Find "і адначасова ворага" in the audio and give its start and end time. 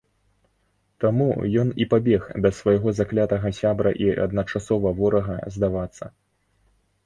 4.07-5.35